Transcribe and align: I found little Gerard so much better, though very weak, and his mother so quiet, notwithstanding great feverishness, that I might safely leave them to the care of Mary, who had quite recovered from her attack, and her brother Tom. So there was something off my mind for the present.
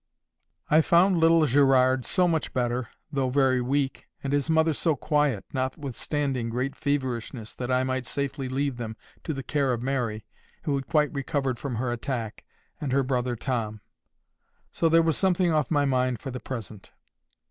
I 0.67 0.81
found 0.81 1.19
little 1.19 1.45
Gerard 1.45 2.05
so 2.05 2.27
much 2.27 2.53
better, 2.53 2.87
though 3.11 3.29
very 3.29 3.61
weak, 3.61 4.07
and 4.23 4.33
his 4.33 4.49
mother 4.49 4.73
so 4.73 4.95
quiet, 4.95 5.45
notwithstanding 5.53 6.49
great 6.49 6.75
feverishness, 6.75 7.53
that 7.53 7.69
I 7.69 7.83
might 7.83 8.07
safely 8.07 8.49
leave 8.49 8.77
them 8.77 8.97
to 9.25 9.31
the 9.31 9.43
care 9.43 9.71
of 9.73 9.83
Mary, 9.83 10.25
who 10.63 10.73
had 10.73 10.87
quite 10.87 11.13
recovered 11.13 11.59
from 11.59 11.75
her 11.75 11.91
attack, 11.91 12.43
and 12.81 12.91
her 12.91 13.03
brother 13.03 13.35
Tom. 13.35 13.81
So 14.71 14.89
there 14.89 15.03
was 15.03 15.17
something 15.19 15.51
off 15.53 15.69
my 15.69 15.85
mind 15.85 16.19
for 16.19 16.31
the 16.31 16.39
present. 16.39 16.89